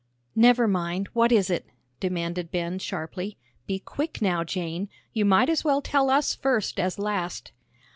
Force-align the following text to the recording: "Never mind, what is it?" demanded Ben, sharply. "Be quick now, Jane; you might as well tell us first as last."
"Never 0.35 0.67
mind, 0.67 1.09
what 1.13 1.31
is 1.31 1.51
it?" 1.51 1.63
demanded 1.99 2.49
Ben, 2.49 2.79
sharply. 2.79 3.37
"Be 3.67 3.77
quick 3.77 4.19
now, 4.19 4.43
Jane; 4.43 4.89
you 5.13 5.25
might 5.25 5.47
as 5.47 5.63
well 5.63 5.79
tell 5.83 6.09
us 6.09 6.33
first 6.33 6.79
as 6.79 6.97
last." 6.97 7.51